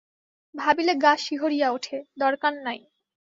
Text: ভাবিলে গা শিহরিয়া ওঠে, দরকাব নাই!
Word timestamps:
ভাবিলে 0.55 0.93
গা 1.03 1.13
শিহরিয়া 1.17 1.67
ওঠে, 1.71 1.97
দরকাব 2.17 2.53
নাই! 2.65 2.79